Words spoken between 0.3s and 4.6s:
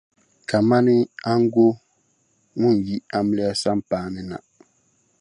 kaman aŋgo ŋun yi amiliya sampaa ni na.